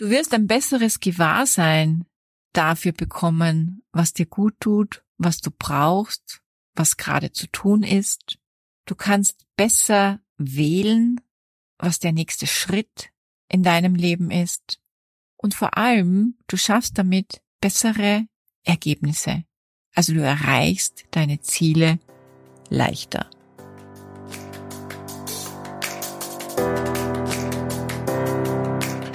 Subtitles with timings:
[0.00, 2.06] Du wirst ein besseres Gewahrsein
[2.54, 6.40] dafür bekommen, was dir gut tut, was du brauchst,
[6.74, 8.38] was gerade zu tun ist.
[8.86, 11.20] Du kannst besser wählen,
[11.76, 13.10] was der nächste Schritt
[13.48, 14.80] in deinem Leben ist.
[15.36, 18.24] Und vor allem, du schaffst damit bessere
[18.64, 19.44] Ergebnisse.
[19.94, 21.98] Also du erreichst deine Ziele
[22.70, 23.28] leichter.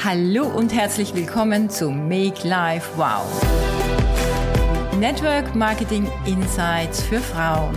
[0.05, 3.25] Hallo und herzlich willkommen zu Make Life Wow.
[4.99, 7.75] Network Marketing Insights für Frauen.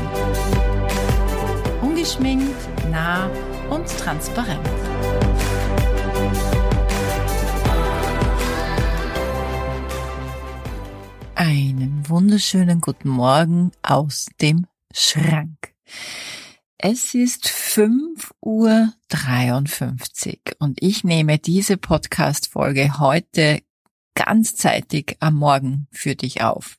[1.81, 3.31] Ungeschminkt, nah
[3.71, 4.61] und transparent.
[11.35, 15.73] Einen wunderschönen guten Morgen aus dem Schrank.
[16.81, 18.29] Es ist 5.53
[20.31, 23.63] Uhr und ich nehme diese Podcast-Folge heute
[24.15, 26.79] ganzzeitig am Morgen für dich auf.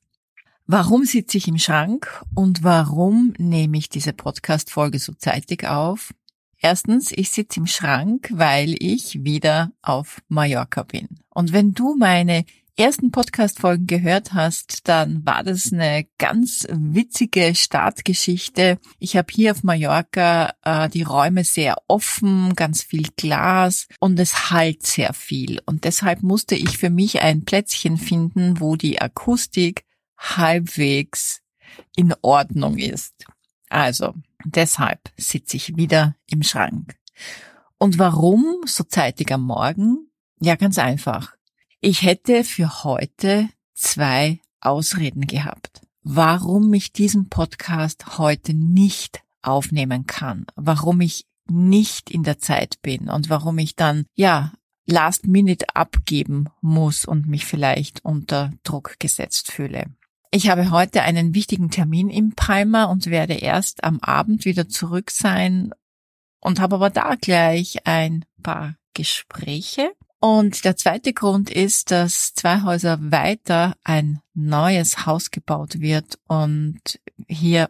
[0.66, 6.14] Warum sitze ich im Schrank und warum nehme ich diese Podcast-Folge so zeitig auf?
[6.60, 11.10] Erstens, ich sitze im Schrank, weil ich wieder auf Mallorca bin.
[11.30, 12.46] Und wenn du meine
[12.80, 18.80] ersten Podcast-Folgen gehört hast, dann war das eine ganz witzige Startgeschichte.
[19.00, 24.50] Ich habe hier auf Mallorca äh, die Räume sehr offen, ganz viel Glas und es
[24.50, 25.62] halt sehr viel.
[25.66, 29.84] Und deshalb musste ich für mich ein Plätzchen finden, wo die Akustik
[30.18, 31.42] halbwegs
[31.98, 33.14] in Ordnung ist.
[33.70, 34.14] Also,
[34.46, 36.96] deshalb sitze ich wieder im Schrank.
[37.78, 40.10] Und warum so zeitig am Morgen?
[40.40, 41.39] Ja, ganz einfach.
[41.82, 50.46] Ich hätte für heute zwei Ausreden gehabt, warum ich diesen Podcast heute nicht aufnehmen kann,
[50.58, 54.52] warum ich nicht in der Zeit bin und warum ich dann, ja,
[54.88, 59.86] last minute abgeben muss und mich vielleicht unter Druck gesetzt fühle.
[60.32, 65.12] Ich habe heute einen wichtigen Termin im Palmer und werde erst am Abend wieder zurück
[65.12, 65.74] sein
[66.42, 72.62] und habe aber da gleich ein paar Gespräche und der zweite Grund ist, dass zwei
[72.64, 77.70] Häuser weiter ein neues Haus gebaut wird und hier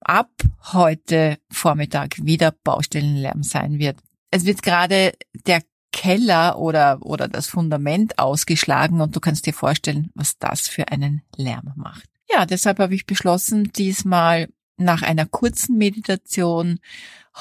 [0.00, 0.30] ab
[0.72, 3.98] heute Vormittag wieder Baustellenlärm sein wird.
[4.30, 5.14] Es wird gerade
[5.46, 5.62] der
[5.92, 11.22] Keller oder, oder das Fundament ausgeschlagen und du kannst dir vorstellen, was das für einen
[11.36, 12.08] Lärm macht.
[12.28, 16.80] Ja, deshalb habe ich beschlossen, diesmal nach einer kurzen Meditation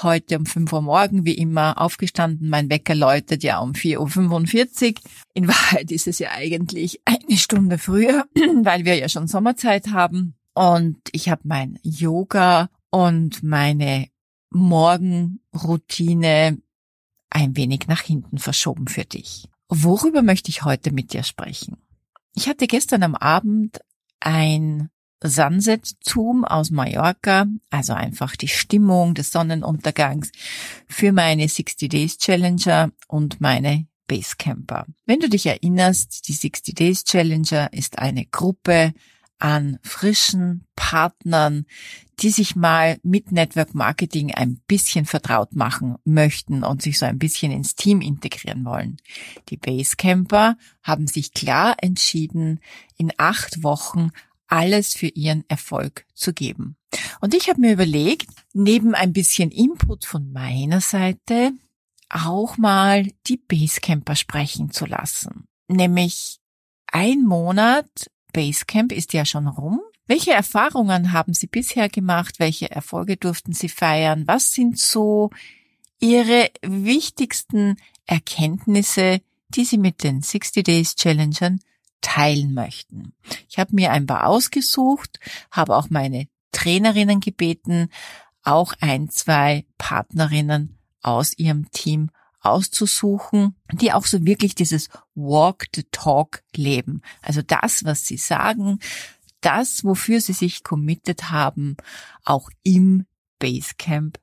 [0.02, 2.50] heute um 5 Uhr morgen, wie immer, aufgestanden.
[2.50, 5.02] Mein Wecker läutet ja um 4.45 Uhr.
[5.34, 8.26] In Wahrheit ist es ja eigentlich eine Stunde früher,
[8.64, 10.36] weil wir ja schon Sommerzeit haben.
[10.54, 14.08] Und ich habe mein Yoga und meine
[14.52, 16.60] Morgenroutine
[17.30, 19.50] ein wenig nach hinten verschoben für dich.
[19.68, 21.78] Worüber möchte ich heute mit dir sprechen?
[22.36, 23.80] Ich hatte gestern am Abend
[24.20, 24.92] ein
[25.24, 30.32] Sunset Zoom aus Mallorca, also einfach die Stimmung des Sonnenuntergangs
[30.88, 34.86] für meine 60 Days Challenger und meine Basecamper.
[35.06, 38.94] Wenn du dich erinnerst, die 60 Days Challenger ist eine Gruppe
[39.40, 41.66] an frischen Partnern,
[42.20, 47.20] die sich mal mit Network Marketing ein bisschen vertraut machen möchten und sich so ein
[47.20, 48.98] bisschen ins Team integrieren wollen.
[49.50, 52.62] Die Basecamper haben sich klar entschieden,
[52.98, 54.12] in acht Wochen
[54.48, 56.78] alles für ihren Erfolg zu geben.
[57.22, 61.54] Und ich habe mir überlegt, neben ein bisschen Input von meiner Seite
[62.10, 65.46] auch mal die Basecamper sprechen zu lassen.
[65.68, 66.40] Nämlich
[66.88, 69.82] ein Monat Basecamp ist ja schon rum.
[70.06, 72.36] Welche Erfahrungen haben Sie bisher gemacht?
[72.40, 74.28] Welche Erfolge durften Sie feiern?
[74.28, 75.30] Was sind so
[76.00, 81.60] Ihre wichtigsten Erkenntnisse, die Sie mit den 60 Days Challengern
[82.04, 83.14] teilen möchten.
[83.50, 85.20] Ich habe mir ein paar ausgesucht,
[85.50, 87.90] habe auch meine Trainerinnen gebeten,
[88.44, 95.86] auch ein, zwei Partnerinnen aus ihrem Team auszusuchen, die auch so wirklich dieses Walk the
[95.92, 97.02] Talk leben.
[97.22, 98.80] Also das, was sie sagen,
[99.42, 101.78] das, wofür sie sich committed haben,
[102.24, 103.06] auch im
[103.40, 104.20] Basecamp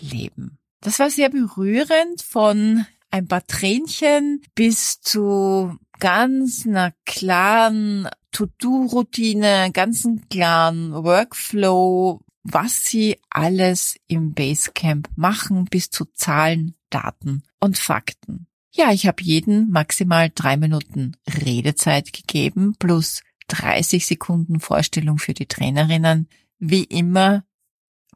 [0.00, 0.58] leben.
[0.80, 10.28] Das war sehr berührend von ein paar Tränchen bis zu ganz einer klaren To-Do-Routine, ganzen
[10.28, 18.46] klaren Workflow, was sie alles im Basecamp machen, bis zu Zahlen, Daten und Fakten.
[18.72, 25.46] Ja, ich habe jeden maximal drei Minuten Redezeit gegeben, plus 30 Sekunden Vorstellung für die
[25.46, 26.28] Trainerinnen.
[26.58, 27.44] Wie immer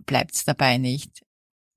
[0.04, 1.22] bleibt's dabei nicht.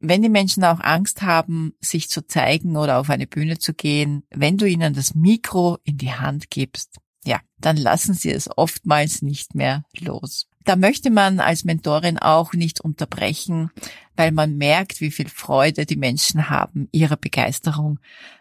[0.04, 4.24] Wenn die Menschen auch Angst haben, sich zu zeigen oder auf eine Bühne zu gehen,
[4.30, 9.22] wenn du ihnen das Mikro in die Hand gibst, ja, dann lassen sie es oftmals
[9.22, 10.48] nicht mehr los.
[10.66, 13.72] Da möchte man als Mentorin auch nicht unterbrechen,
[14.16, 18.00] weil man merkt, wie viel Freude die Menschen haben, ihre Begeisterung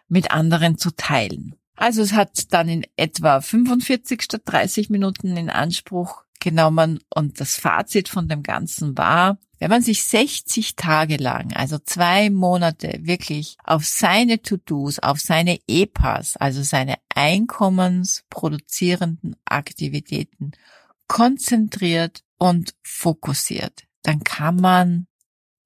[0.08, 1.54] mit anderen zu teilen.
[1.76, 7.56] Also es hat dann in etwa 45 statt 30 Minuten in Anspruch genommen und das
[7.56, 13.56] Fazit von dem Ganzen war, wenn man sich 60 Tage lang, also zwei Monate wirklich
[13.62, 20.50] auf seine To-Dos, auf seine EPAs, also seine einkommensproduzierenden Aktivitäten
[21.06, 25.06] konzentriert und fokussiert, dann kann man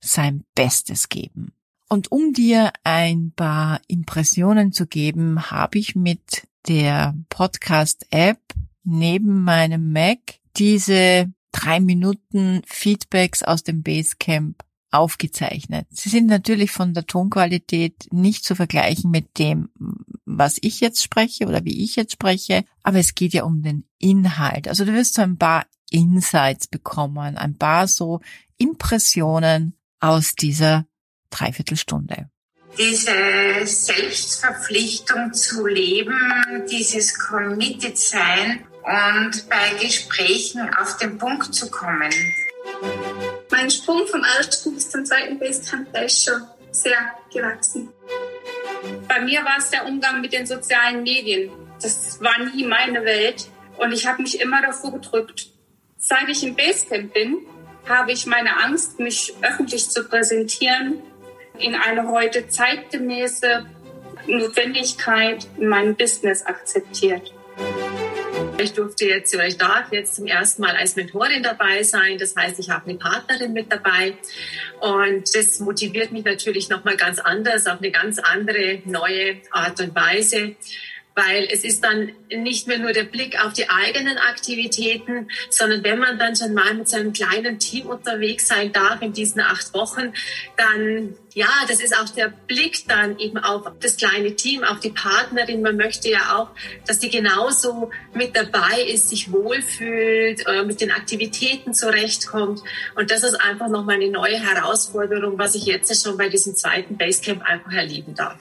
[0.02, 1.54] sein Bestes geben.
[1.88, 8.42] Und um dir ein paar Impressionen zu geben, habe ich mit der Podcast-App
[8.84, 10.18] neben meinem Mac
[10.58, 15.86] diese drei Minuten Feedbacks aus dem Basecamp aufgezeichnet.
[15.90, 19.70] Sie sind natürlich von der Tonqualität nicht zu vergleichen mit dem,
[20.24, 23.84] was ich jetzt spreche oder wie ich jetzt spreche, aber es geht ja um den
[23.98, 24.68] Inhalt.
[24.68, 28.20] Also du wirst so ein paar Insights bekommen, ein paar so
[28.58, 30.86] Impressionen aus dieser
[31.30, 32.30] Dreiviertelstunde.
[32.78, 36.14] Diese Selbstverpflichtung zu leben,
[36.70, 42.12] dieses Committed sein und bei Gesprächen auf den Punkt zu kommen.
[43.50, 46.96] Mein Sprung vom ersten bis zum zweiten Basecamp ist schon sehr
[47.32, 47.88] gewachsen.
[49.08, 51.50] Bei mir war es der Umgang mit den sozialen Medien.
[51.82, 55.48] Das war nie meine Welt und ich habe mich immer davor gedrückt.
[55.98, 57.38] Seit ich im Basecamp bin,
[57.88, 61.02] habe ich meine Angst, mich öffentlich zu präsentieren,
[61.58, 63.66] in eine heute zeitgemäße
[64.28, 67.35] Notwendigkeit in meinem Business akzeptiert.
[68.58, 72.16] Ich durfte jetzt oder ich darf jetzt zum ersten Mal als Mentorin dabei sein.
[72.16, 74.14] Das heißt, ich habe eine Partnerin mit dabei
[74.80, 79.78] und das motiviert mich natürlich noch mal ganz anders auf eine ganz andere neue Art
[79.80, 80.56] und Weise
[81.16, 85.98] weil es ist dann nicht mehr nur der Blick auf die eigenen Aktivitäten, sondern wenn
[85.98, 90.12] man dann schon mal mit seinem kleinen Team unterwegs sein darf in diesen acht Wochen,
[90.58, 94.88] dann ja, das ist auch der Blick dann eben auf das kleine Team, auf die
[94.88, 95.60] Partnerin.
[95.60, 96.48] Man möchte ja auch,
[96.86, 102.62] dass die genauso mit dabei ist, sich wohlfühlt, äh, mit den Aktivitäten zurechtkommt.
[102.94, 106.96] Und das ist einfach nochmal eine neue Herausforderung, was ich jetzt schon bei diesem zweiten
[106.96, 108.38] Basecamp einfach erleben darf.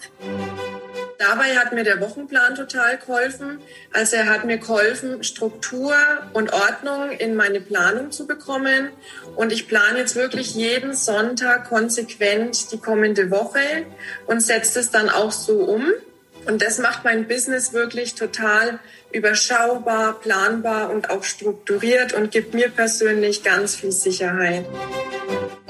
[1.18, 3.60] Dabei hat mir der Wochenplan total geholfen.
[3.94, 5.96] Also er hat mir geholfen, Struktur
[6.34, 8.90] und Ordnung in meine Planung zu bekommen.
[9.36, 13.86] Und ich plane jetzt wirklich jeden Sonntag konsequent die kommende Woche
[14.28, 15.86] und setze es dann auch so um.
[16.46, 18.80] Und das macht mein Business wirklich total
[19.12, 24.66] überschaubar, planbar und auch strukturiert und gibt mir persönlich ganz viel Sicherheit.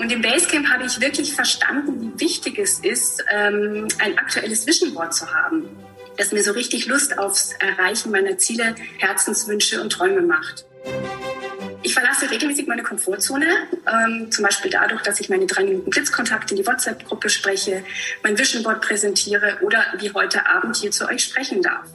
[0.05, 4.93] Und im Basecamp habe ich wirklich verstanden, wie wichtig es ist, ähm, ein aktuelles Vision
[4.93, 5.67] Board zu haben,
[6.15, 10.67] das mir so richtig Lust aufs Erreichen meiner Ziele, Herzenswünsche und Träume macht.
[11.81, 13.47] Ich verlasse regelmäßig meine Komfortzone,
[13.87, 17.83] ähm, zum Beispiel dadurch, dass ich meine drei Minuten Blitzkontakt in die WhatsApp-Gruppe spreche,
[18.21, 21.87] mein Vision Board präsentiere oder wie heute Abend hier zu euch sprechen darf.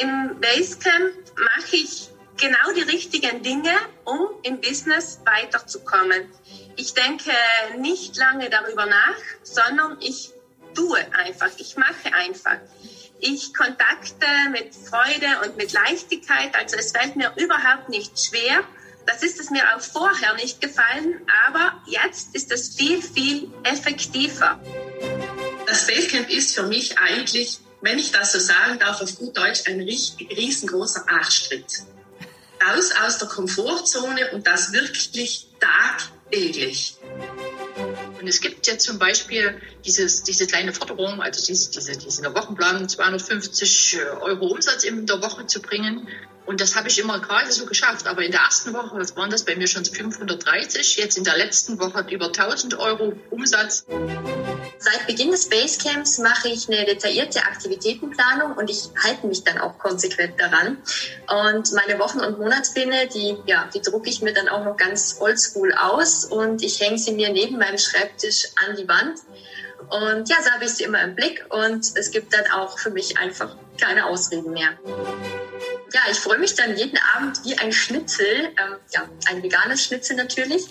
[0.00, 2.08] Im Basecamp mache ich
[2.40, 3.72] genau die richtigen Dinge,
[4.04, 6.28] um im Business weiterzukommen.
[6.76, 7.30] Ich denke
[7.78, 10.30] nicht lange darüber nach, sondern ich
[10.74, 12.58] tue einfach, ich mache einfach.
[13.20, 18.64] Ich kontakte mit Freude und mit Leichtigkeit, also es fällt mir überhaupt nicht schwer.
[19.06, 24.58] Das ist es mir auch vorher nicht gefallen, aber jetzt ist es viel, viel effektiver.
[25.66, 29.62] Das Basecamp ist für mich eigentlich, wenn ich das so sagen darf, auf gut Deutsch
[29.66, 31.84] ein riesengroßer Arschtritt
[32.64, 35.48] raus aus der Komfortzone und das wirklich
[36.34, 36.96] tagtäglich.
[38.20, 42.88] Und es gibt jetzt zum Beispiel dieses, diese kleine Forderung, also diese, diese, diese Wochenplan
[42.88, 46.08] 250 Euro Umsatz in der Woche zu bringen.
[46.46, 48.06] Und das habe ich immer gerade so geschafft.
[48.06, 50.96] Aber in der ersten Woche waren das bei mir schon 530.
[50.96, 53.86] Jetzt in der letzten Woche über 1000 Euro Umsatz.
[54.78, 59.78] Seit Beginn des Basecamps mache ich eine detaillierte Aktivitätenplanung und ich halte mich dann auch
[59.78, 60.78] konsequent daran.
[61.28, 65.16] Und meine Wochen- und Monatspläne, die, ja, die drucke ich mir dann auch noch ganz
[65.20, 69.20] oldschool aus und ich hänge sie mir neben meinem Schreibtisch an die Wand.
[69.88, 72.90] Und ja, so habe ich sie immer im Blick und es gibt dann auch für
[72.90, 74.70] mich einfach keine Ausreden mehr
[75.92, 80.16] ja, ich freue mich dann jeden Abend wie ein Schnitzel, ähm, ja, ein veganes Schnitzel
[80.16, 80.64] natürlich,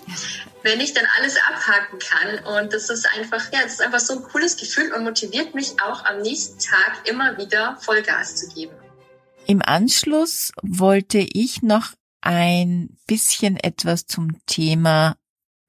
[0.62, 2.44] wenn ich dann alles abhaken kann.
[2.44, 5.80] Und das ist einfach, ja, das ist einfach so ein cooles Gefühl und motiviert mich
[5.80, 8.74] auch am nächsten Tag immer wieder Vollgas zu geben.
[9.46, 11.92] Im Anschluss wollte ich noch
[12.22, 15.16] ein bisschen etwas zum Thema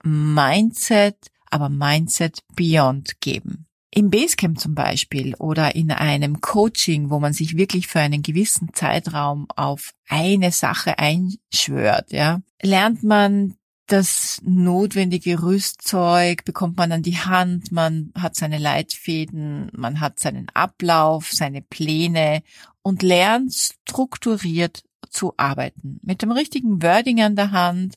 [0.03, 1.17] Mindset,
[1.49, 3.64] aber Mindset Beyond geben.
[3.97, 8.73] Im Basecamp zum Beispiel oder in einem Coaching, wo man sich wirklich für einen gewissen
[8.73, 13.55] Zeitraum auf eine Sache einschwört, ja, lernt man
[13.87, 20.49] das notwendige Rüstzeug bekommt man an die Hand, man hat seine Leitfäden, man hat seinen
[20.53, 22.41] Ablauf, seine Pläne
[22.81, 26.01] und lernt strukturiert zu arbeiten.
[26.03, 27.95] Mit dem richtigen Wording an der Hand,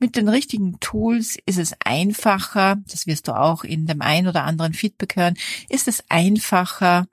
[0.00, 4.44] mit den richtigen Tools ist es einfacher, das wirst du auch in dem ein oder
[4.44, 5.36] anderen Feedback hören,
[5.68, 7.06] ist es einfacher,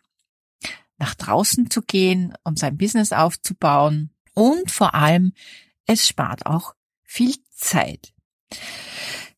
[0.97, 5.33] nach draußen zu gehen und sein Business aufzubauen und vor allem,
[5.85, 8.13] es spart auch viel Zeit.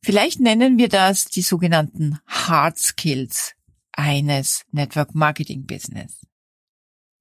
[0.01, 3.55] Vielleicht nennen wir das die sogenannten Hard Skills
[3.91, 6.25] eines Network Marketing Business.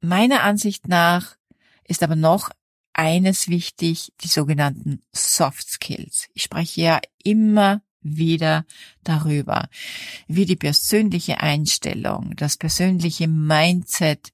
[0.00, 1.36] Meiner Ansicht nach
[1.84, 2.50] ist aber noch
[2.98, 6.28] eines wichtig, die sogenannten Soft Skills.
[6.34, 8.66] Ich spreche ja immer wieder
[9.04, 9.68] darüber,
[10.26, 14.32] wie die persönliche Einstellung, das persönliche Mindset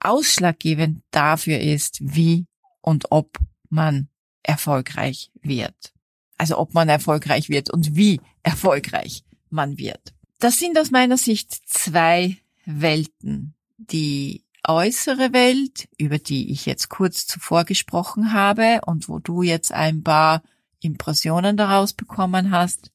[0.00, 2.46] ausschlaggebend dafür ist, wie
[2.80, 3.38] und ob
[3.68, 4.08] man
[4.42, 5.92] erfolgreich wird.
[6.38, 10.14] Also ob man erfolgreich wird und wie erfolgreich man wird.
[10.38, 13.54] Das sind aus meiner Sicht zwei Welten.
[13.76, 19.72] Die äußere Welt, über die ich jetzt kurz zuvor gesprochen habe und wo du jetzt
[19.72, 20.42] ein paar
[20.80, 22.90] Impressionen daraus bekommen hast,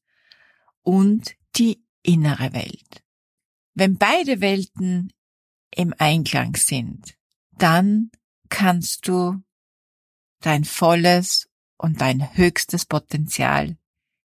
[0.86, 3.04] und die innere Welt.
[3.74, 5.12] Wenn beide Welten
[5.76, 7.18] im Einklang sind,
[7.58, 8.12] dann
[8.50, 9.42] kannst du
[10.42, 13.78] dein volles und dein höchstes Potenzial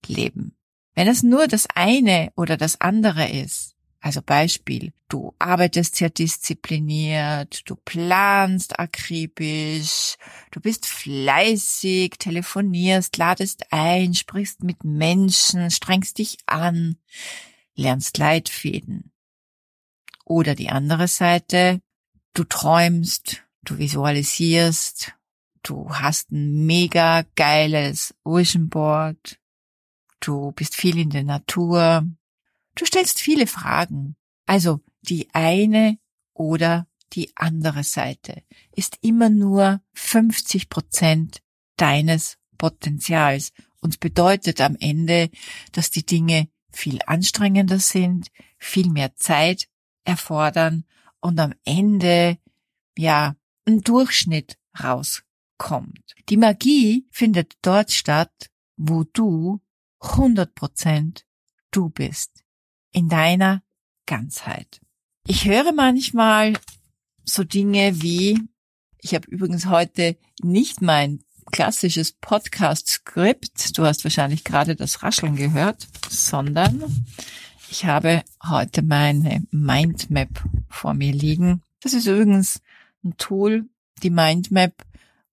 [0.06, 0.56] leben.
[0.94, 7.62] Wenn es nur das eine oder das andere ist, also Beispiel, du arbeitest sehr diszipliniert,
[7.68, 10.16] du planst akribisch,
[10.50, 16.96] du bist fleißig, telefonierst, ladest ein, sprichst mit Menschen, strengst dich an,
[17.74, 19.12] lernst Leitfäden.
[20.24, 21.80] Oder die andere Seite,
[22.34, 25.14] du träumst, du visualisierst,
[25.62, 29.38] Du hast ein mega geiles Vision Board.
[30.20, 32.06] Du bist viel in der Natur.
[32.78, 34.14] Du stellst viele Fragen.
[34.46, 35.98] Also die eine
[36.32, 41.42] oder die andere Seite ist immer nur 50 Prozent
[41.76, 45.30] deines Potenzials und bedeutet am Ende,
[45.72, 49.68] dass die Dinge viel anstrengender sind, viel mehr Zeit
[50.04, 50.84] erfordern
[51.20, 52.38] und am Ende,
[52.96, 55.24] ja, ein Durchschnitt raus
[55.56, 56.14] kommt.
[56.28, 59.60] Die Magie findet dort statt, wo du
[60.00, 61.24] 100%
[61.72, 62.44] du bist.
[62.92, 63.62] In deiner
[64.06, 64.80] Ganzheit.
[65.26, 66.54] Ich höre manchmal
[67.24, 68.40] so Dinge wie,
[69.00, 75.86] ich habe übrigens heute nicht mein klassisches Podcast-Skript, du hast wahrscheinlich gerade das Rascheln gehört,
[76.08, 77.06] sondern
[77.70, 81.62] ich habe heute meine Mindmap vor mir liegen.
[81.80, 82.60] Das ist übrigens
[83.04, 83.68] ein Tool,
[84.02, 84.84] die Mindmap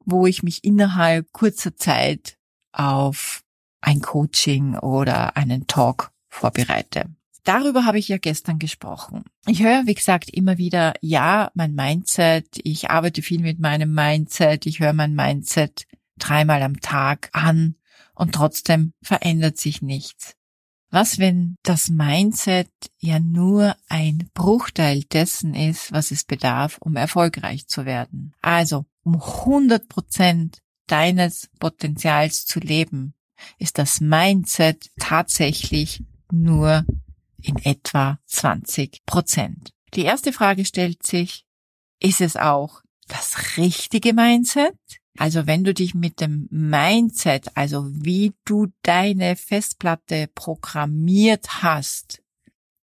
[0.05, 2.37] wo ich mich innerhalb kurzer Zeit
[2.71, 3.43] auf
[3.81, 7.09] ein Coaching oder einen Talk vorbereite.
[7.45, 9.23] Darüber habe ich ja gestern gesprochen.
[9.45, 14.65] Ich höre, wie gesagt, immer wieder, ja, mein Mindset, ich arbeite viel mit meinem Mindset,
[14.65, 15.85] ich höre mein Mindset
[16.17, 17.75] dreimal am Tag an
[18.15, 20.35] und trotzdem verändert sich nichts.
[20.89, 27.67] Was, wenn das Mindset ja nur ein Bruchteil dessen ist, was es bedarf, um erfolgreich
[27.67, 28.33] zu werden?
[28.41, 33.13] Also, um 100 Prozent deines Potenzials zu leben,
[33.59, 36.85] ist das Mindset tatsächlich nur
[37.47, 39.71] in etwa 20 Prozent.
[39.93, 41.45] Die erste Frage stellt sich,
[42.01, 44.75] ist es auch das richtige Mindset?
[45.17, 52.21] Also wenn du dich mit dem Mindset, also wie du deine Festplatte programmiert hast,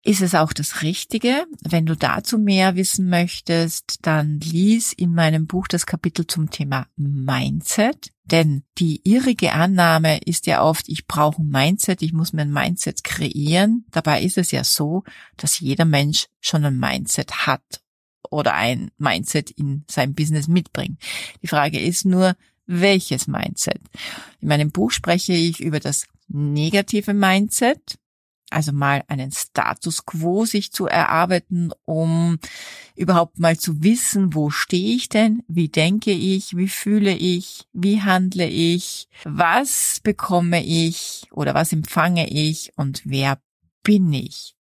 [0.05, 1.47] ist es auch das Richtige.
[1.62, 6.88] Wenn du dazu mehr wissen möchtest, dann lies in meinem Buch das Kapitel zum Thema
[6.95, 8.12] Mindset.
[8.24, 12.53] Denn die irrige Annahme ist ja oft, ich brauche ein Mindset, ich muss mir ein
[12.53, 13.85] Mindset kreieren.
[13.89, 15.03] Dabei ist es ja so,
[15.38, 17.81] dass jeder Mensch schon ein Mindset hat
[18.29, 21.01] oder ein Mindset in sein Business mitbringt.
[21.41, 22.35] Die Frage ist nur,
[22.67, 23.81] welches Mindset?
[24.39, 27.97] In meinem Buch spreche ich über das negative Mindset,
[28.50, 32.38] also mal einen Status quo sich zu erarbeiten, um
[32.96, 38.02] überhaupt mal zu wissen, wo stehe ich denn, wie denke ich, wie fühle ich, wie
[38.02, 41.28] handle ich, was bekomme ich?
[41.32, 42.72] Oder was empfange ich?
[42.75, 43.40] Und wer
[43.84, 44.56] bin ich.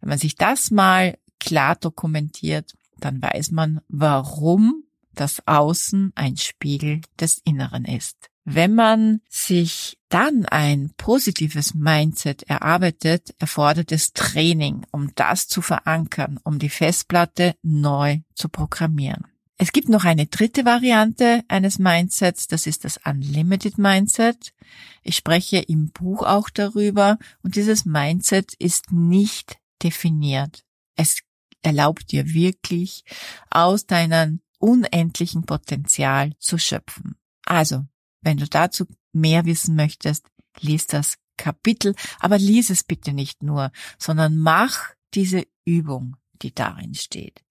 [0.00, 7.00] Wenn man sich das mal klar dokumentiert, dann weiß man, warum das Außen ein Spiegel
[7.18, 8.29] des Inneren ist.
[8.44, 16.40] Wenn man sich dann ein positives Mindset erarbeitet, erfordert es Training, um das zu verankern,
[16.42, 19.26] um die Festplatte neu zu programmieren.
[19.62, 24.54] Es gibt noch eine dritte Variante eines Mindsets, das ist das Unlimited Mindset.
[25.02, 30.64] Ich spreche im Buch auch darüber und dieses Mindset ist nicht definiert.
[30.96, 31.18] Es
[31.60, 33.04] erlaubt dir wirklich
[33.50, 37.16] aus deinem unendlichen Potenzial zu schöpfen.
[37.44, 37.84] Also,
[38.22, 40.26] wenn du dazu mehr wissen möchtest,
[40.60, 46.94] lies das Kapitel, aber lies es bitte nicht nur, sondern mach diese Übung, die darin
[46.94, 47.42] steht.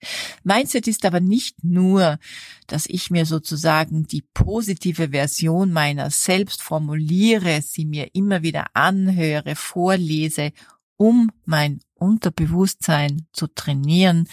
[0.43, 2.19] Mindset ist aber nicht nur,
[2.67, 9.55] dass ich mir sozusagen die positive Version meiner selbst formuliere, sie mir immer wieder anhöre,
[9.55, 10.51] vorlese,
[10.97, 14.27] um mein Unterbewusstsein zu trainieren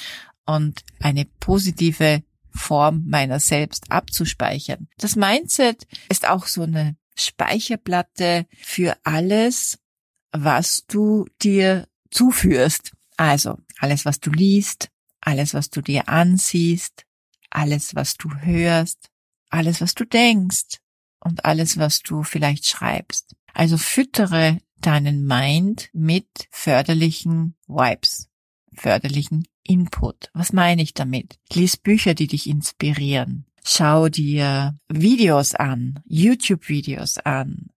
[0.44, 2.22] und eine positive
[2.56, 4.88] Form meiner selbst abzuspeichern.
[4.98, 9.78] Das Mindset ist auch so eine Speicherplatte für alles,
[10.32, 12.92] was du dir zuführst.
[13.16, 17.04] Also alles, was du liest, alles, was du dir ansiehst,
[17.50, 19.10] alles, was du hörst,
[19.50, 20.80] alles, was du denkst
[21.20, 23.34] und alles, was du vielleicht schreibst.
[23.54, 28.28] Also füttere deinen Mind mit förderlichen Vibes,
[28.76, 30.30] förderlichen Input.
[30.32, 31.38] Was meine ich damit?
[31.52, 33.46] Lies Bücher, die dich inspirieren.
[33.64, 37.70] Schau dir Videos an, YouTube-Videos an,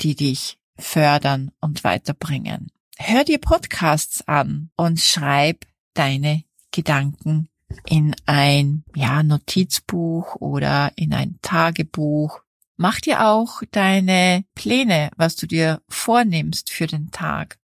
[0.00, 2.70] die dich fördern und weiterbringen.
[2.98, 5.64] Hör dir Podcasts an und schreib
[5.94, 7.48] deine Gedanken
[7.86, 12.40] in ein ja, Notizbuch oder in ein Tagebuch.
[12.76, 17.58] Mach dir auch deine Pläne, was du dir vornimmst für den Tag,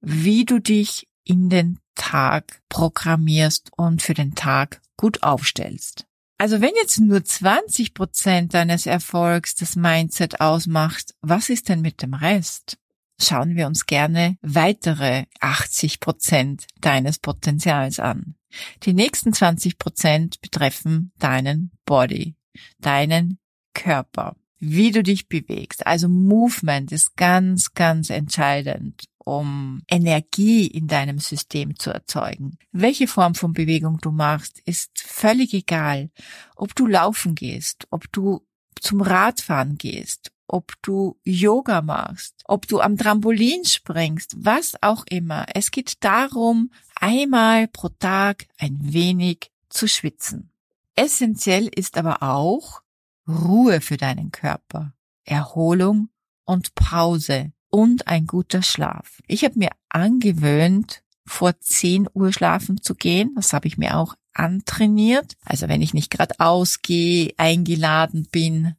[0.00, 6.06] wie du dich in den Tag programmierst und für den Tag gut aufstellst.
[6.38, 12.00] Also wenn jetzt nur 20 Prozent deines Erfolgs das Mindset ausmacht, was ist denn mit
[12.00, 12.78] dem Rest?
[13.20, 18.36] Schauen wir uns gerne weitere 80 Prozent deines Potenzials an.
[18.84, 22.36] Die nächsten 20 Prozent betreffen deinen Body,
[22.78, 23.38] deinen
[23.74, 25.86] Körper, wie du dich bewegst.
[25.86, 32.56] Also Movement ist ganz, ganz entscheidend um Energie in deinem System zu erzeugen.
[32.72, 36.10] Welche Form von Bewegung du machst, ist völlig egal.
[36.56, 38.46] Ob du laufen gehst, ob du
[38.80, 45.44] zum Radfahren gehst, ob du Yoga machst, ob du am Trampolin springst, was auch immer.
[45.54, 50.50] Es geht darum, einmal pro Tag ein wenig zu schwitzen.
[50.96, 52.80] Essentiell ist aber auch
[53.28, 56.08] Ruhe für deinen Körper, Erholung
[56.46, 59.20] und Pause und ein guter Schlaf.
[59.26, 63.32] Ich habe mir angewöhnt, vor 10 Uhr schlafen zu gehen.
[63.36, 65.36] Das habe ich mir auch antrainiert.
[65.44, 68.74] Also wenn ich nicht gerade ausgehe, eingeladen bin,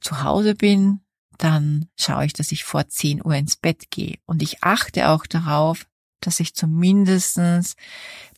[0.00, 1.00] zu Hause bin,
[1.38, 4.18] dann schaue ich, dass ich vor 10 Uhr ins Bett gehe.
[4.26, 5.86] Und ich achte auch darauf,
[6.20, 7.76] dass ich zumindestens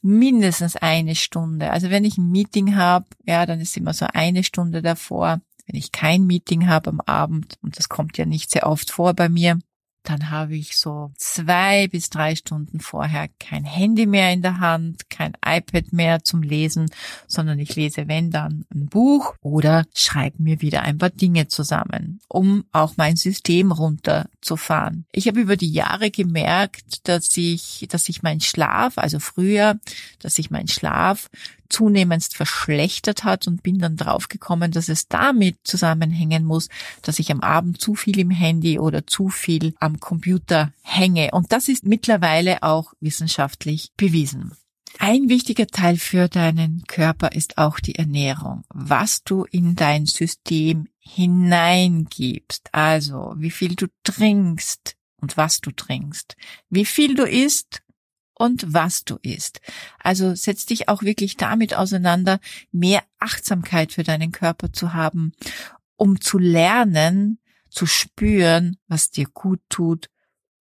[0.03, 4.45] mindestens eine Stunde, also wenn ich ein Meeting habe, ja, dann ist immer so eine
[4.45, 5.41] Stunde davor.
[5.67, 9.15] Wenn ich kein Meeting habe am Abend, und das kommt ja nicht sehr oft vor
[9.15, 9.59] bei mir,
[10.03, 15.11] dann habe ich so zwei bis drei Stunden vorher kein Handy mehr in der Hand,
[15.11, 16.91] kein iPad mehr zum Lesen,
[17.27, 22.21] sondern ich lese, wenn dann, ein Buch oder schreibe mir wieder ein paar Dinge zusammen,
[22.29, 25.05] um auch mein System runterzufahren.
[25.13, 29.79] Ich habe über die Jahre gemerkt, dass ich, dass ich meinen Schlaf, also früher,
[30.21, 31.31] dass ich meinen Schlaf
[31.71, 36.69] zunehmend verschlechtert hat und bin dann draufgekommen, dass es damit zusammenhängen muss,
[37.03, 41.31] dass ich am Abend zu viel im Handy oder zu viel am Computer hänge.
[41.33, 44.53] Und das ist mittlerweile auch wissenschaftlich bewiesen.
[44.99, 48.65] Ein wichtiger Teil für deinen Körper ist auch die Ernährung.
[48.69, 56.37] Was du in dein System hineingibst, also wie viel du trinkst und was du trinkst,
[56.69, 57.83] wie viel du isst
[58.41, 59.61] und was du isst.
[59.99, 62.41] Also setz dich auch wirklich damit auseinander,
[62.73, 65.33] mehr Achtsamkeit für deinen Körper zu haben,
[65.97, 70.09] um zu lernen, zu spüren, was dir gut tut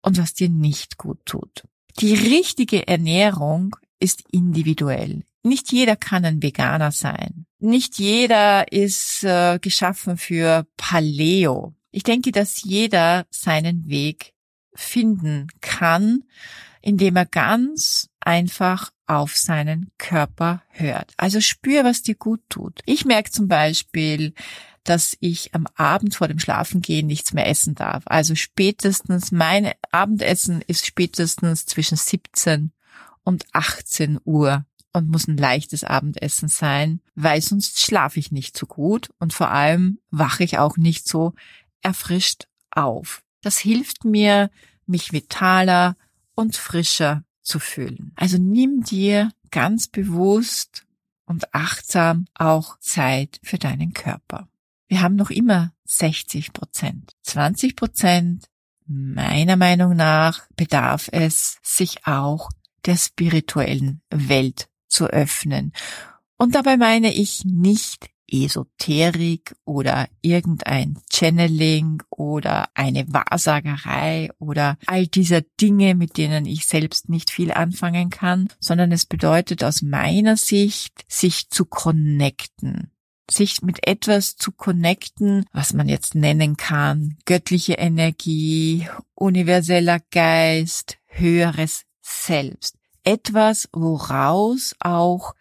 [0.02, 1.62] und was dir nicht gut tut.
[2.00, 5.22] Die richtige Ernährung ist individuell.
[5.44, 7.46] Nicht jeder kann ein Veganer sein.
[7.60, 11.74] Nicht jeder ist äh, geschaffen für Paleo.
[11.92, 14.34] Ich denke, dass jeder seinen Weg
[14.74, 16.24] finden kann
[16.80, 21.12] indem er ganz einfach auf seinen Körper hört.
[21.16, 22.80] Also spür, was dir gut tut.
[22.84, 24.34] Ich merke zum Beispiel,
[24.84, 28.04] dass ich am Abend vor dem Schlafengehen nichts mehr essen darf.
[28.06, 32.72] Also spätestens, mein Abendessen ist spätestens zwischen 17
[33.22, 38.66] und 18 Uhr und muss ein leichtes Abendessen sein, weil sonst schlafe ich nicht so
[38.66, 41.34] gut und vor allem wache ich auch nicht so
[41.82, 43.22] erfrischt auf.
[43.42, 44.50] Das hilft mir,
[44.86, 45.96] mich vitaler
[46.38, 48.12] und frischer zu fühlen.
[48.14, 50.86] Also nimm dir ganz bewusst
[51.26, 54.46] und achtsam auch Zeit für deinen Körper.
[54.86, 57.16] Wir haben noch immer 60 Prozent.
[57.22, 58.44] 20 Prozent,
[58.86, 62.50] meiner Meinung nach, bedarf es, sich auch
[62.86, 65.72] der spirituellen Welt zu öffnen.
[66.36, 75.40] Und dabei meine ich nicht Esoterik oder irgendein Channeling oder eine Wahrsagerei oder all dieser
[75.60, 81.04] Dinge, mit denen ich selbst nicht viel anfangen kann, sondern es bedeutet aus meiner Sicht,
[81.08, 82.90] sich zu connecten
[83.30, 91.82] sich mit etwas zu connecten, was man jetzt nennen kann, göttliche Energie, universeller Geist, höheres
[92.00, 92.76] Selbst.
[93.04, 95.34] Etwas, woraus auch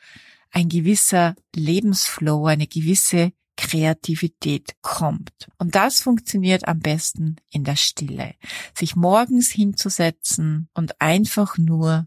[0.52, 5.50] ein gewisser Lebensflow, eine gewisse Kreativität kommt.
[5.58, 8.36] Und das funktioniert am besten in der Stille.
[8.76, 12.06] Sich morgens hinzusetzen und einfach nur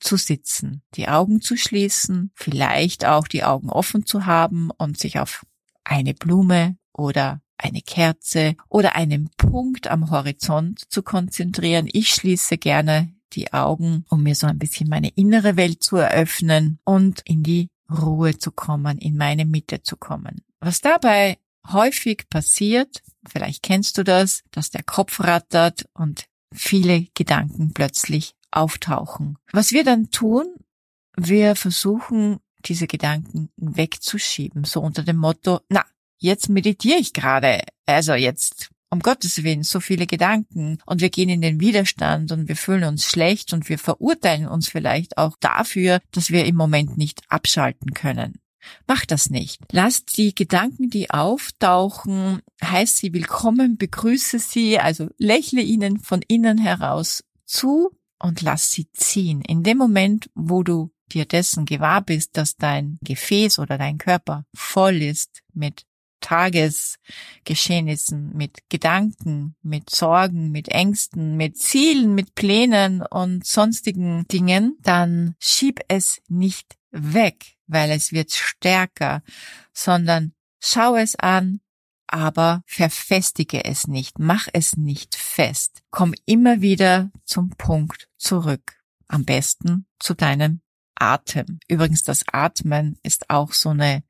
[0.00, 5.18] zu sitzen, die Augen zu schließen, vielleicht auch die Augen offen zu haben und sich
[5.18, 5.44] auf
[5.84, 11.88] eine Blume oder eine Kerze oder einen Punkt am Horizont zu konzentrieren.
[11.92, 16.78] Ich schließe gerne die Augen, um mir so ein bisschen meine innere Welt zu eröffnen
[16.84, 20.42] und in die Ruhe zu kommen, in meine Mitte zu kommen.
[20.60, 21.38] Was dabei
[21.70, 29.38] häufig passiert, vielleicht kennst du das, dass der Kopf rattert und viele Gedanken plötzlich auftauchen.
[29.52, 30.46] Was wir dann tun,
[31.16, 35.84] wir versuchen, diese Gedanken wegzuschieben, so unter dem Motto, na,
[36.18, 41.30] jetzt meditiere ich gerade, also jetzt um Gottes Willen so viele Gedanken und wir gehen
[41.30, 46.00] in den Widerstand und wir fühlen uns schlecht und wir verurteilen uns vielleicht auch dafür,
[46.10, 48.38] dass wir im Moment nicht abschalten können.
[48.86, 49.60] Mach das nicht.
[49.72, 56.58] Lass die Gedanken, die auftauchen, heiß sie willkommen, begrüße sie, also lächle ihnen von innen
[56.58, 59.40] heraus zu und lass sie ziehen.
[59.40, 64.44] In dem Moment, wo du dir dessen gewahr bist, dass dein Gefäß oder dein Körper
[64.54, 65.86] voll ist mit
[66.22, 75.34] Tagesgeschehnissen, mit Gedanken, mit Sorgen, mit Ängsten, mit Zielen, mit Plänen und sonstigen Dingen, dann
[75.38, 79.22] schieb es nicht weg, weil es wird stärker,
[79.74, 81.60] sondern schau es an,
[82.06, 85.82] aber verfestige es nicht, mach es nicht fest.
[85.90, 88.78] Komm immer wieder zum Punkt zurück.
[89.08, 90.60] Am besten zu deinem
[90.94, 91.58] Atem.
[91.68, 94.02] Übrigens, das Atmen ist auch so eine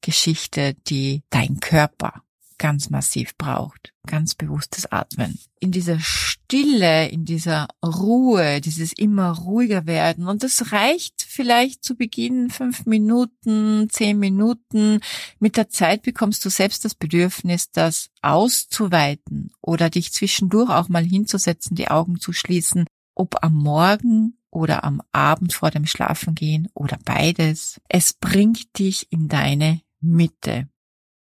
[0.00, 2.22] Geschichte, die dein Körper
[2.60, 3.92] ganz massiv braucht.
[4.06, 5.38] Ganz bewusstes Atmen.
[5.60, 10.28] In dieser Stille, in dieser Ruhe, dieses immer ruhiger werden.
[10.28, 15.00] Und das reicht vielleicht zu Beginn fünf Minuten, zehn Minuten.
[15.38, 21.04] Mit der Zeit bekommst du selbst das Bedürfnis, das auszuweiten oder dich zwischendurch auch mal
[21.04, 22.84] hinzusetzen, die Augen zu schließen.
[23.14, 27.80] Ob am Morgen oder am Abend vor dem Schlafengehen oder beides.
[27.88, 30.68] Es bringt dich in deine Mitte.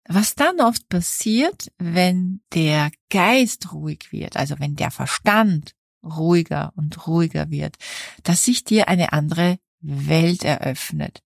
[0.07, 7.07] Was dann oft passiert, wenn der Geist ruhig wird, also wenn der Verstand ruhiger und
[7.07, 7.77] ruhiger wird,
[8.23, 11.23] dass sich dir eine andere Welt eröffnet.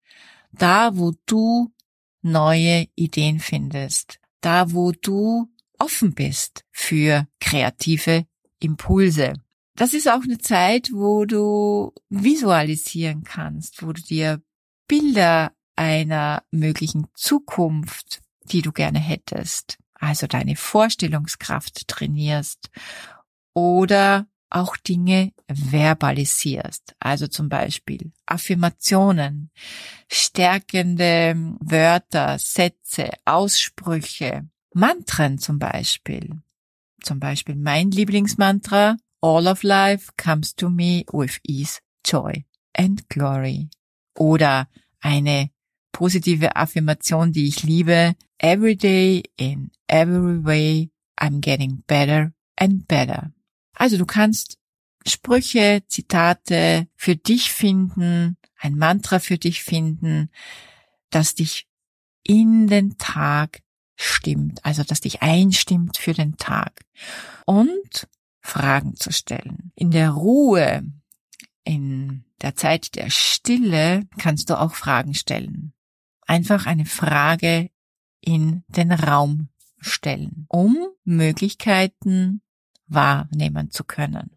[0.51, 1.73] Da, wo du
[2.21, 8.25] neue Ideen findest, da, wo du offen bist für kreative
[8.59, 9.33] Impulse.
[9.75, 14.41] Das ist auch eine Zeit, wo du visualisieren kannst, wo du dir
[14.87, 22.69] Bilder einer möglichen Zukunft, die du gerne hättest, also deine Vorstellungskraft trainierst
[23.53, 29.51] oder auch Dinge verbalisierst, also zum Beispiel Affirmationen,
[30.09, 36.41] stärkende Wörter, Sätze, Aussprüche, Mantren zum Beispiel.
[37.01, 43.69] Zum Beispiel mein Lieblingsmantra, All of life comes to me with ease, joy and glory.
[44.15, 44.67] Oder
[45.01, 45.49] eine
[45.91, 48.15] positive Affirmation, die ich liebe.
[48.39, 53.31] Every day in every way I'm getting better and better.
[53.73, 54.57] Also du kannst
[55.05, 60.29] Sprüche, Zitate für dich finden, ein Mantra für dich finden,
[61.09, 61.67] das dich
[62.23, 63.61] in den Tag
[63.95, 66.81] stimmt, also das dich einstimmt für den Tag.
[67.45, 68.07] Und
[68.41, 69.71] Fragen zu stellen.
[69.75, 70.83] In der Ruhe,
[71.63, 75.73] in der Zeit der Stille kannst du auch Fragen stellen
[76.27, 77.71] einfach eine Frage
[78.21, 82.41] in den Raum stellen, um Möglichkeiten
[82.87, 84.31] wahrnehmen zu können.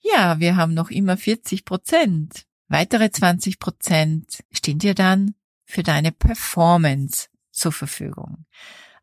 [0.00, 2.46] Ja, wir haben noch immer 40 Prozent.
[2.68, 8.46] Weitere 20 Prozent stehen dir dann für deine Performance zur Verfügung.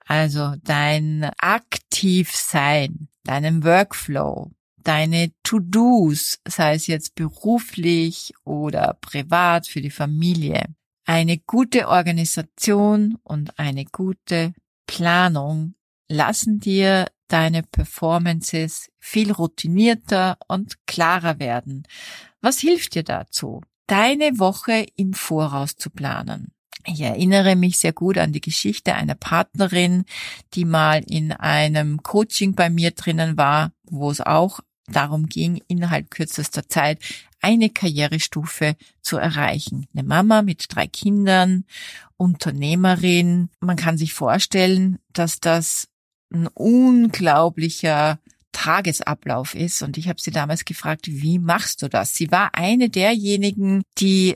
[0.05, 9.91] Also dein Aktivsein, deinen Workflow, deine To-Dos, sei es jetzt beruflich oder privat für die
[9.91, 10.63] Familie.
[11.09, 14.53] Eine gute Organisation und eine gute
[14.87, 15.75] Planung
[16.09, 21.87] lassen dir deine Performances viel routinierter und klarer werden.
[22.41, 23.61] Was hilft dir dazu?
[23.87, 26.51] Deine Woche im Voraus zu planen.
[26.85, 30.03] Ich erinnere mich sehr gut an die Geschichte einer Partnerin,
[30.55, 34.59] die mal in einem Coaching bei mir drinnen war, wo es auch
[34.91, 36.99] darum ging, innerhalb kürzester Zeit
[37.41, 39.87] eine Karrierestufe zu erreichen.
[39.93, 41.65] Eine Mama mit drei Kindern,
[42.17, 43.49] Unternehmerin.
[43.59, 45.87] Man kann sich vorstellen, dass das
[46.33, 48.19] ein unglaublicher
[48.51, 49.83] Tagesablauf ist.
[49.83, 52.15] Und ich habe sie damals gefragt, wie machst du das?
[52.15, 54.35] Sie war eine derjenigen, die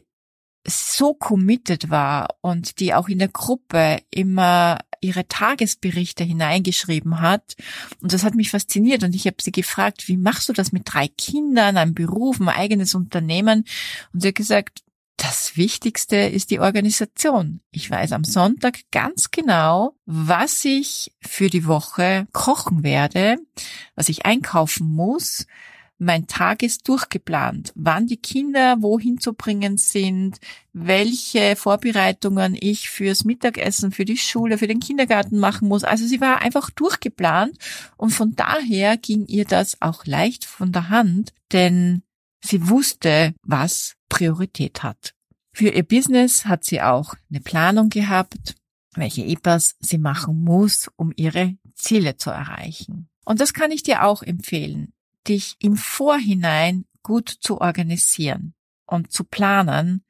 [0.67, 7.55] so committed war und die auch in der Gruppe immer ihre Tagesberichte hineingeschrieben hat.
[8.01, 9.03] Und das hat mich fasziniert.
[9.03, 12.49] Und ich habe sie gefragt, wie machst du das mit drei Kindern, einem Beruf, ein
[12.49, 13.65] eigenes Unternehmen?
[14.13, 14.83] Und sie hat gesagt,
[15.17, 17.61] das Wichtigste ist die Organisation.
[17.71, 23.37] Ich weiß am Sonntag ganz genau, was ich für die Woche kochen werde,
[23.95, 25.45] was ich einkaufen muss.
[26.03, 30.39] Mein Tag ist durchgeplant, wann die Kinder wohin zu bringen sind,
[30.73, 35.83] welche Vorbereitungen ich fürs Mittagessen, für die Schule, für den Kindergarten machen muss.
[35.83, 37.57] Also sie war einfach durchgeplant
[37.97, 42.01] und von daher ging ihr das auch leicht von der Hand, denn
[42.43, 45.13] Sie wusste, was Priorität hat.
[45.53, 48.55] Für ihr Business hat sie auch eine Planung gehabt,
[48.95, 53.09] welche EPAs sie machen muss, um ihre Ziele zu erreichen.
[53.25, 54.93] Und das kann ich dir auch empfehlen,
[55.27, 58.53] dich im Vorhinein gut zu organisieren
[58.85, 60.03] und zu planen,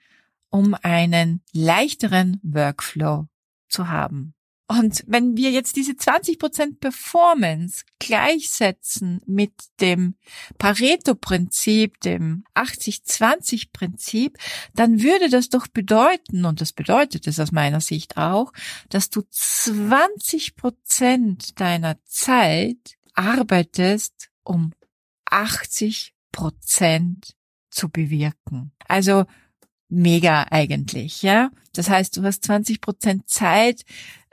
[0.50, 3.28] um einen leichteren Workflow
[3.70, 4.34] zu haben.
[4.68, 10.16] Und wenn wir jetzt diese 20% Performance gleichsetzen mit dem
[10.60, 14.38] Pareto-Prinzip, dem 80-20-Prinzip,
[14.74, 18.54] dann würde das doch bedeuten, und das bedeutet es aus meiner Sicht auch,
[18.88, 24.72] dass du 20% deiner Zeit arbeitest, um
[25.32, 27.34] 80%
[27.70, 28.72] zu bewirken.
[28.88, 29.26] Also
[29.90, 31.52] mega eigentlich, ja.
[31.74, 33.86] Das heißt, du hast 20% Zeit,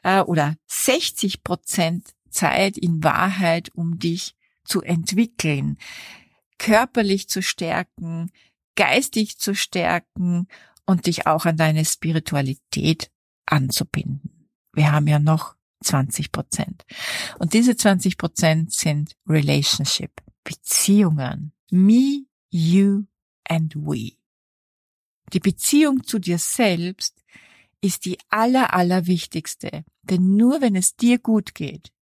[0.03, 4.35] äh, oder 60 Prozent Zeit in Wahrheit, um dich
[4.65, 5.79] zu entwickeln,
[6.59, 8.31] körperlich zu stärken,
[8.77, 10.47] geistig zu stärken
[10.87, 13.11] und dich auch an deine Spiritualität
[13.47, 14.49] anzubinden.
[14.73, 16.85] Wir haben ja noch 20 Prozent.
[17.39, 20.11] Und diese 20 Prozent sind Relationship,
[20.49, 21.53] Beziehungen.
[21.71, 23.05] Me, you
[23.45, 24.13] and we.
[25.35, 27.23] Die Beziehung zu dir selbst
[27.83, 29.85] ist die aller, aller wichtigste.
[30.03, 31.93] Denn nur wenn es dir gut geht,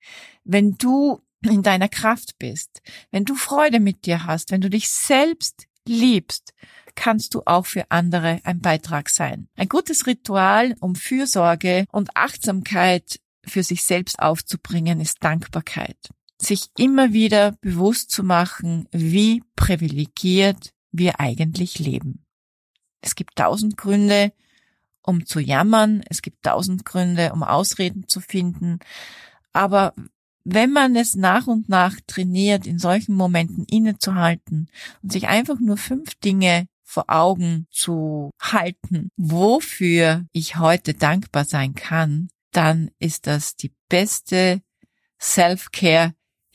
[0.44, 4.88] wenn du in deiner Kraft bist, wenn du Freude mit dir hast, wenn du dich
[4.88, 6.54] selbst liebst,
[6.94, 9.48] kannst du auch für andere ein Beitrag sein.
[9.56, 15.98] Ein gutes Ritual, um Fürsorge und Achtsamkeit für sich selbst aufzubringen, ist Dankbarkeit.
[16.40, 22.24] Sich immer wieder bewusst zu machen, wie privilegiert wir eigentlich leben.
[23.00, 24.32] Es gibt tausend Gründe,
[25.02, 28.80] um zu jammern, es gibt tausend Gründe, um Ausreden zu finden,
[29.52, 29.94] aber
[30.48, 34.68] wenn man es nach und nach trainiert, in solchen Momenten innezuhalten
[35.02, 41.74] und sich einfach nur fünf Dinge vor Augen zu halten, wofür ich heute dankbar sein
[41.74, 44.62] kann, dann ist das die beste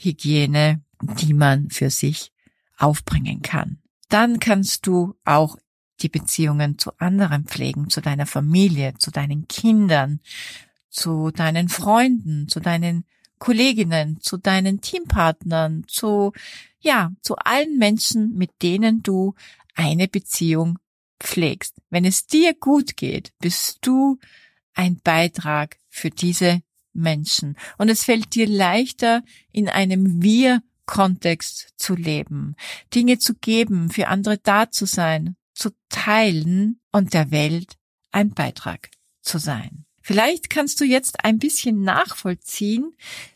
[0.01, 0.81] Self-Care-Hygiene,
[1.19, 2.31] die man für sich
[2.77, 3.79] aufbringen kann.
[4.09, 5.57] Dann kannst du auch
[6.01, 10.19] die Beziehungen zu anderen pflegen, zu deiner Familie, zu deinen Kindern,
[10.89, 13.05] zu deinen Freunden, zu deinen
[13.37, 16.33] Kolleginnen, zu deinen Teampartnern, zu,
[16.79, 19.35] ja, zu allen Menschen, mit denen du
[19.75, 20.79] eine Beziehung
[21.19, 21.75] pflegst.
[21.89, 24.19] Wenn es dir gut geht, bist du
[24.73, 26.61] ein Beitrag für diese
[26.93, 27.57] Menschen.
[27.77, 32.55] Und es fällt dir leichter, in einem Wir-Kontext zu leben,
[32.93, 37.77] Dinge zu geben, für andere da zu sein, zu teilen und der Welt
[38.11, 38.89] ein Beitrag
[39.21, 39.85] zu sein.
[40.01, 42.95] Vielleicht kannst du jetzt ein bisschen nachvollziehen,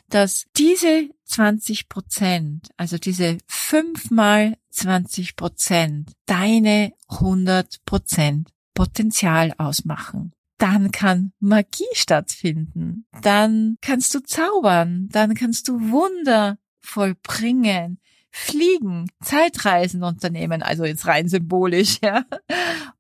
[0.10, 10.34] dass diese 20 Prozent, also diese fünfmal 20 Prozent, deine 100 Prozent Potenzial ausmachen.
[10.58, 13.06] Dann kann Magie stattfinden.
[13.22, 15.10] Dann kannst du zaubern.
[15.12, 18.00] Dann kannst du Wunder vollbringen
[18.36, 22.26] fliegen, Zeitreisen unternehmen, also jetzt rein symbolisch, ja,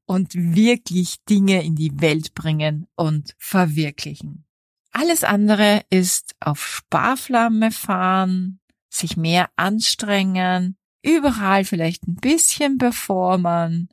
[0.06, 4.46] und wirklich Dinge in die Welt bringen und verwirklichen.
[4.92, 13.90] Alles andere ist auf Sparflamme fahren, sich mehr anstrengen, überall vielleicht ein bisschen performen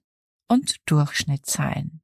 [0.47, 2.02] und Durchschnitt sein.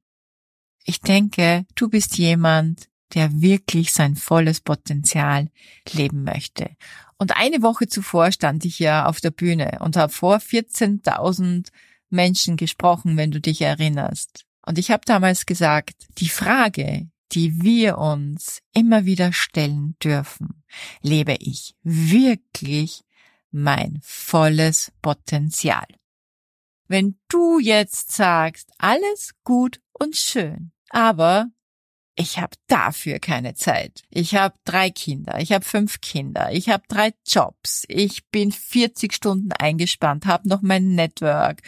[0.83, 5.49] Ich denke, du bist jemand, der wirklich sein volles Potenzial
[5.91, 6.69] leben möchte.
[7.17, 11.67] Und eine Woche zuvor stand ich ja auf der Bühne und habe vor 14.000
[12.09, 14.45] Menschen gesprochen, wenn du dich erinnerst.
[14.65, 20.63] Und ich habe damals gesagt, die Frage, die wir uns immer wieder stellen dürfen,
[21.01, 23.03] lebe ich wirklich
[23.51, 25.85] mein volles Potenzial?
[26.89, 31.51] Wenn du jetzt sagst, alles gut und schön, aber
[32.15, 34.01] ich habe dafür keine Zeit.
[34.09, 39.13] Ich habe drei Kinder, ich habe fünf Kinder, ich habe drei Jobs, ich bin 40
[39.13, 41.61] Stunden eingespannt, habe noch mein Network,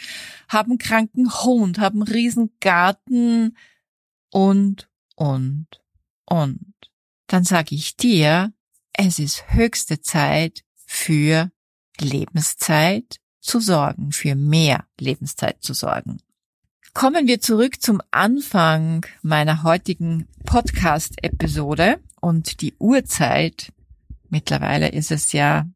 [0.48, 3.56] habe einen kranken Hund, habe einen riesen Garten
[4.30, 5.68] und, und,
[6.26, 6.74] und.
[7.28, 8.52] Dann sage ich dir,
[8.92, 11.52] es ist höchste Zeit für
[12.00, 16.18] Lebenszeit zu sorgen, für mehr Lebenszeit zu sorgen.
[16.94, 23.72] Kommen wir zurück zum Anfang meiner heutigen Podcast-Episode und die Uhrzeit.
[24.28, 25.66] Mittlerweile ist es ja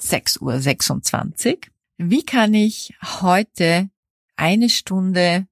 [0.00, 1.60] 6.26 Uhr.
[1.98, 3.88] Wie kann ich heute
[4.36, 5.46] eine Stunde,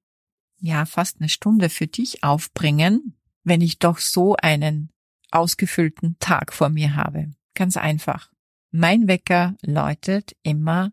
[0.59, 4.91] ja fast eine Stunde für dich aufbringen, wenn ich doch so einen
[5.31, 7.31] ausgefüllten Tag vor mir habe?
[7.55, 8.31] Ganz einfach.
[8.71, 10.93] Mein Wecker läutet immer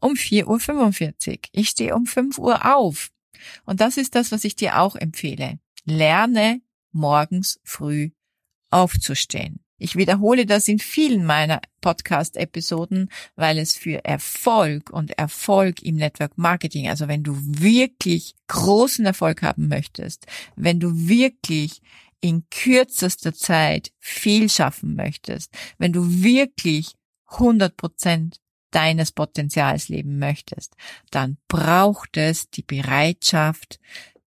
[0.00, 1.38] um 4.45 Uhr.
[1.52, 3.10] Ich stehe um 5 Uhr auf.
[3.64, 5.58] Und das ist das, was ich dir auch empfehle.
[5.84, 6.60] Lerne
[6.92, 8.10] morgens früh
[8.70, 9.60] aufzustehen.
[9.82, 16.36] Ich wiederhole das in vielen meiner Podcast-Episoden, weil es für Erfolg und Erfolg im Network
[16.36, 21.80] Marketing, also wenn du wirklich großen Erfolg haben möchtest, wenn du wirklich
[22.20, 26.92] in kürzester Zeit viel schaffen möchtest, wenn du wirklich
[27.30, 28.40] 100 Prozent
[28.70, 30.76] deines Potenzials leben möchtest,
[31.10, 33.80] dann braucht es die Bereitschaft,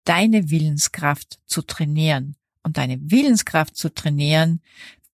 [0.04, 2.36] deine Willenskraft zu trainieren.
[2.62, 4.62] Und deine Willenskraft zu trainieren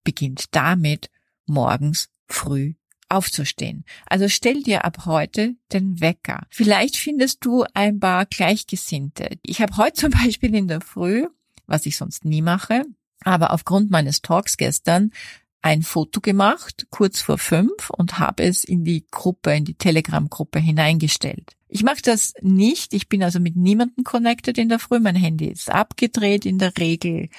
[0.03, 1.09] beginnt damit,
[1.47, 2.75] morgens früh
[3.09, 3.85] aufzustehen.
[4.05, 6.45] Also stell dir ab heute den Wecker.
[6.49, 9.37] Vielleicht findest du ein paar Gleichgesinnte.
[9.41, 11.27] Ich habe heute zum Beispiel in der Früh,
[11.65, 12.83] was ich sonst nie mache,
[13.23, 15.11] aber aufgrund meines Talks gestern
[15.61, 20.59] ein Foto gemacht, kurz vor fünf, und habe es in die Gruppe, in die Telegram-Gruppe
[20.59, 21.55] hineingestellt.
[21.67, 25.47] Ich mache das nicht, ich bin also mit niemandem connected in der Früh, mein Handy
[25.47, 27.29] ist abgedreht in der Regel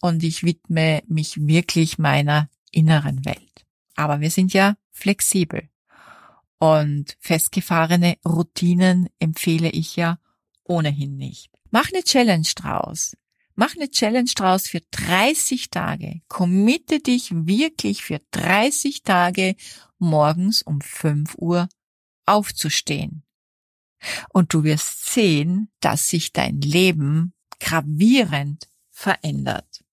[0.00, 3.64] und ich widme mich wirklich meiner inneren Welt.
[3.96, 5.68] Aber wir sind ja flexibel
[6.58, 10.18] und festgefahrene Routinen empfehle ich ja
[10.64, 11.50] ohnehin nicht.
[11.70, 13.16] Mach eine Challenge draus.
[13.56, 16.20] Mach eine Challenge draus für 30 Tage.
[16.28, 19.54] Committe dich wirklich für 30 Tage
[19.98, 21.68] morgens um 5 Uhr
[22.26, 23.22] aufzustehen.
[24.30, 29.84] Und du wirst sehen, dass sich dein Leben gravierend verändert.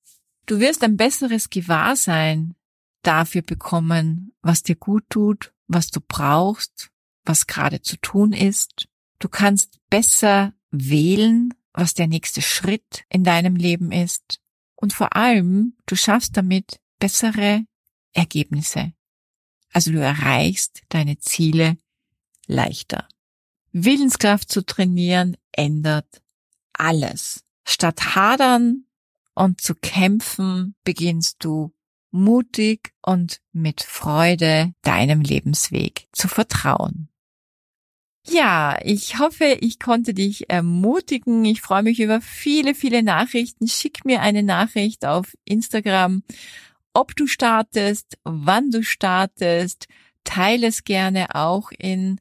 [0.48, 2.56] Du wirst ein besseres Gewahrsein
[3.04, 6.92] dafür bekommen, was dir gut tut, was du brauchst,
[7.24, 8.88] was gerade zu tun ist.
[9.20, 14.40] Du kannst besser wählen, was der nächste Schritt in deinem Leben ist.
[14.76, 17.66] Und vor allem, du schaffst damit bessere
[18.14, 18.94] Ergebnisse.
[19.72, 21.78] Also du erreichst deine Ziele
[22.48, 23.08] leichter.
[23.72, 26.22] Willenskraft zu trainieren ändert
[26.74, 27.44] alles.
[27.64, 28.86] Statt hadern
[29.34, 31.74] und zu kämpfen, beginnst du
[32.12, 37.11] mutig und mit Freude deinem Lebensweg zu vertrauen.
[38.28, 41.44] Ja, ich hoffe, ich konnte dich ermutigen.
[41.44, 43.68] Ich freue mich über viele, viele Nachrichten.
[43.68, 46.24] Schick mir eine Nachricht auf Instagram,
[46.94, 49.88] ob du startest, wann du startest.
[50.24, 52.20] Teile es gerne auch in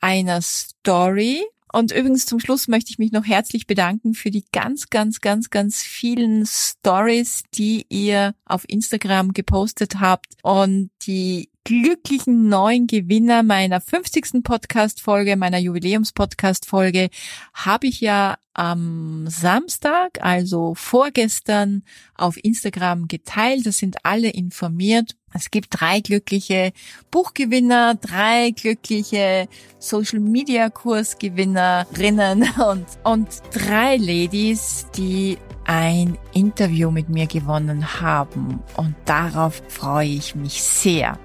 [0.00, 1.42] einer Story.
[1.72, 5.50] Und übrigens zum Schluss möchte ich mich noch herzlich bedanken für die ganz, ganz, ganz,
[5.50, 13.80] ganz vielen Stories, die ihr auf Instagram gepostet habt und die glücklichen neuen Gewinner meiner
[13.80, 14.42] 50.
[14.42, 17.10] Podcast-Folge, meiner Jubiläums-Podcast-Folge,
[17.54, 21.84] habe ich ja am Samstag, also vorgestern,
[22.16, 23.66] auf Instagram geteilt.
[23.66, 25.14] Das sind alle informiert.
[25.32, 26.72] Es gibt drei glückliche
[27.12, 29.46] Buchgewinner, drei glückliche
[29.78, 38.58] Social Media Kursgewinnerinnen und, und drei Ladies, die ein Interview mit mir gewonnen haben.
[38.76, 41.16] Und darauf freue ich mich sehr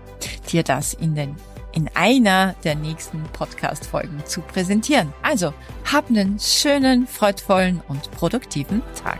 [0.51, 1.35] dir das in den
[1.75, 5.13] in einer der nächsten Podcast-Folgen zu präsentieren.
[5.21, 5.53] Also,
[5.91, 9.19] hab einen schönen, freudvollen und produktiven Tag.